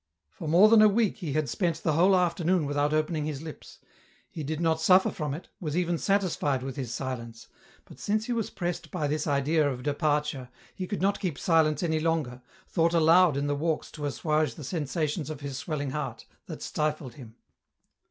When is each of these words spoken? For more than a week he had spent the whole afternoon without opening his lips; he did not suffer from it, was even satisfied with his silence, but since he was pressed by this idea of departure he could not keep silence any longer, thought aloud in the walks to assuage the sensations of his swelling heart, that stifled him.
For 0.31 0.47
more 0.47 0.67
than 0.67 0.81
a 0.81 0.87
week 0.87 1.17
he 1.17 1.33
had 1.33 1.47
spent 1.47 1.83
the 1.83 1.93
whole 1.93 2.15
afternoon 2.17 2.65
without 2.65 2.91
opening 2.91 3.25
his 3.25 3.43
lips; 3.43 3.77
he 4.31 4.41
did 4.43 4.59
not 4.59 4.81
suffer 4.81 5.11
from 5.11 5.35
it, 5.35 5.47
was 5.59 5.77
even 5.77 5.99
satisfied 5.99 6.63
with 6.63 6.75
his 6.75 6.91
silence, 6.91 7.49
but 7.85 7.99
since 7.99 8.25
he 8.25 8.33
was 8.33 8.49
pressed 8.49 8.89
by 8.89 9.05
this 9.05 9.27
idea 9.27 9.69
of 9.69 9.83
departure 9.83 10.49
he 10.73 10.87
could 10.87 11.03
not 11.03 11.19
keep 11.19 11.37
silence 11.37 11.83
any 11.83 11.99
longer, 11.99 12.41
thought 12.67 12.95
aloud 12.95 13.37
in 13.37 13.45
the 13.45 13.53
walks 13.53 13.91
to 13.91 14.07
assuage 14.07 14.55
the 14.55 14.63
sensations 14.63 15.29
of 15.29 15.41
his 15.41 15.55
swelling 15.59 15.91
heart, 15.91 16.25
that 16.47 16.63
stifled 16.63 17.13
him. 17.13 17.35